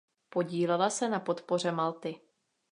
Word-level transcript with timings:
Podílela 0.29 0.89
se 0.89 1.09
na 1.09 1.19
podpoře 1.19 1.71
Malty. 1.71 2.21